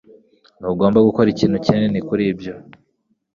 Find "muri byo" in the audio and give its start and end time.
2.07-2.53